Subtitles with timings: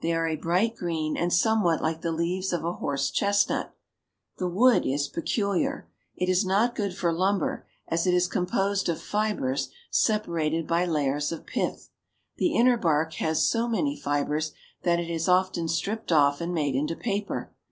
[0.00, 3.76] They are a bright green and somewhat hke the leaves of a horse chestnut.
[4.38, 5.88] The wood is peculiar.
[6.16, 11.90] It is ^^^^^^^^^^^^^^^^^^^^^ not good for lumber, ^^^^^^^^^^^^^^^^^^^^H as fibers separated by layers of pith.
[12.38, 14.50] The inner bark has so many fibers
[14.82, 17.52] that it is often stripped off and made into paper.